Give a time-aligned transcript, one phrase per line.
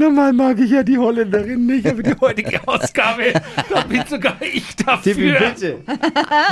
[0.00, 3.34] Normal mag ich ja die Holländerin nicht, aber die heutige Ausgabe,
[3.68, 5.38] da bin sogar ich Tippi, dafür.
[5.40, 5.76] bitte.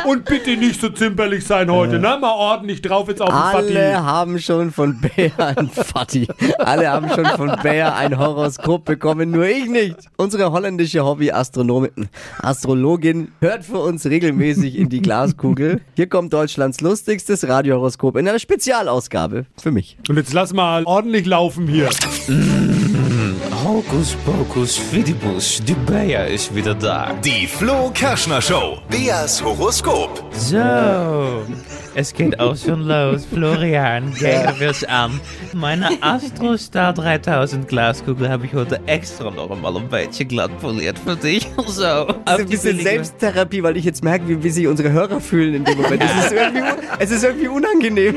[0.04, 2.18] Und bitte nicht so zimperlich sein heute, ne?
[2.20, 3.96] Mal ordentlich drauf jetzt auf den Alle Fatih.
[4.04, 6.28] haben schon von Bayer ein Fatti.
[6.58, 9.96] Alle haben schon von Bayer ein Horoskop bekommen, nur ich nicht.
[10.18, 12.10] Unsere holländische Hobby-Astronomin,
[12.42, 15.80] Astrologin hört für uns regelmäßig in die Glaskugel.
[15.96, 19.96] Hier kommt Deutschlands lustigstes Radiohoroskop in einer Spezialausgabe für mich.
[20.06, 21.88] Und jetzt lass mal ordentlich laufen hier.
[23.64, 27.12] Hokus pokus fidibus, die Bayer ist wieder da.
[27.24, 28.78] Die Flo Kerschner Show.
[28.88, 30.22] Beas Horoskop.
[30.32, 31.42] So,
[31.94, 33.24] es geht auch schon los.
[33.26, 35.20] Florian, gehen wir's an.
[35.54, 41.16] Meine Astrostar 3000 Glaskugel habe ich heute extra noch einmal ein bisschen glatt poliert für
[41.16, 41.46] dich.
[41.66, 44.90] So, auf ein die bisschen billige- Selbsttherapie, weil ich jetzt merke, wie, wie sich unsere
[44.90, 46.02] Hörer fühlen in dem Moment.
[46.02, 46.34] Es ist
[47.00, 48.16] es ist irgendwie unangenehm.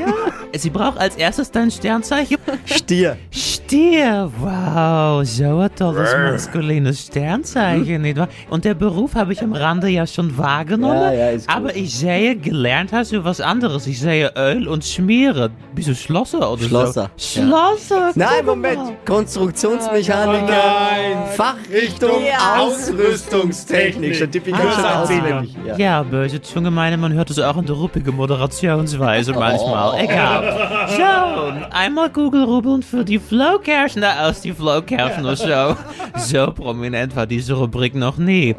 [0.56, 2.38] Sie braucht als erstes dein Sternzeichen.
[2.64, 3.18] Stier.
[3.30, 8.28] Stier, wow, so ein tolles maskulines Sternzeichen, nicht wahr?
[8.50, 11.56] Und der Beruf habe ich am Rande ja schon wahrgenommen, Ja, ja, ist gut.
[11.56, 13.86] aber ich sehe, gelernt hast du was anderes.
[13.86, 15.50] Ich sehe Öl und Schmiere.
[15.74, 17.40] Bist du Schlosser oder Schlosser, so?
[17.40, 18.76] Schlosser, Nein, guck mal.
[18.76, 19.06] Moment.
[19.06, 20.46] Konstruktionsmechaniker.
[20.46, 21.28] Nein.
[21.36, 22.10] Fachrichtung
[22.58, 24.14] Ausrüstungstechnik.
[24.16, 25.02] Schon Tippi kann Ah.
[25.02, 25.56] auswendig.
[25.66, 25.76] Ja.
[25.76, 30.00] Ja, böse Zunge meine, man hört es auch in der ruppigen Moderationsweise manchmal.
[30.00, 30.88] Egal.
[30.96, 35.76] So, einmal Google rubbeln für die Flo Kerschner aus die Flo Kerschner Show.
[36.16, 38.54] So prominent war diese Rubrik noch nie.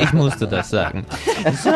[0.00, 1.06] Ich musste das sagen.
[1.62, 1.70] So.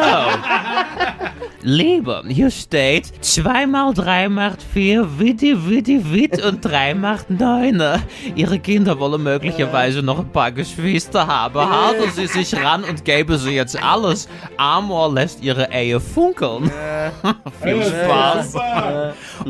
[1.67, 7.83] Liebe, hier steht, 2 mal 3 macht 4, witti, witti, witt und 3 macht 9.
[8.35, 11.59] Ihre Kinder wollen möglicherweise noch ein paar Geschwister haben.
[11.59, 14.29] Halten Sie sich ran und geben Sie jetzt alles.
[14.59, 16.71] Amor lässt Ihre Ehe funkeln.
[17.63, 18.57] Viel Spaß.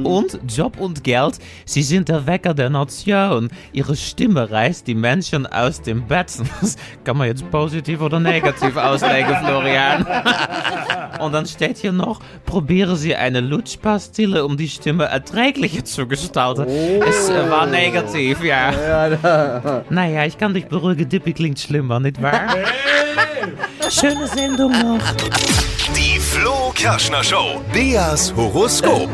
[0.05, 3.51] Und Job und Geld, Sie sind der Wecker der Nation.
[3.73, 6.33] Ihre Stimme reißt die Menschen aus dem Bett.
[6.61, 10.07] Das kann man jetzt positiv oder negativ auslegen, Florian.
[11.25, 16.67] Und dann steht hier noch, probieren Sie eine Lutschpastille, um die Stimme erträglicher zu gestalten.
[16.69, 19.83] Es äh, war negativ, ja.
[19.89, 22.55] Naja, ich kann dich beruhigen, Dippy klingt schlimmer, nicht wahr?
[23.89, 25.01] Schöne Sendung noch.
[25.97, 27.63] Die Flo Kerschner Show.
[27.73, 29.09] Beas Horoskop.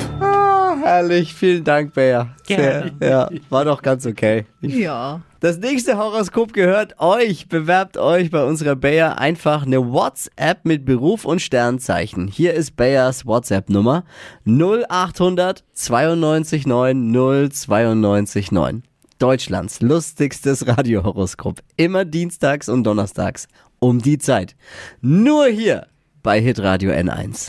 [0.82, 2.28] Herrlich, vielen Dank, Bea.
[2.46, 2.92] Gerne.
[2.98, 4.46] Sehr, ja, war doch ganz okay.
[4.60, 5.20] Ja.
[5.40, 7.48] Das nächste Horoskop gehört euch.
[7.48, 12.28] Bewerbt euch bei unserer Bayer einfach eine WhatsApp mit Beruf und Sternzeichen.
[12.28, 14.04] Hier ist Bayers WhatsApp-Nummer
[14.44, 18.82] 0800 92 9 092 9.
[19.18, 21.60] Deutschlands lustigstes Radiohoroskop.
[21.78, 23.48] Immer dienstags und donnerstags
[23.78, 24.56] um die Zeit.
[25.00, 25.86] Nur hier
[26.22, 27.48] bei Hitradio N1.